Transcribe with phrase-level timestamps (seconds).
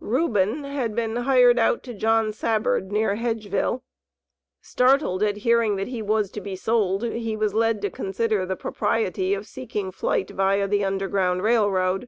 [0.00, 3.82] Reuben had been hired out to John Sabbard near Hedgeville.
[4.60, 8.54] Startled at hearing that he was to be sold, he was led to consider the
[8.54, 12.06] propriety of seeking flight via the Underground Rail Road.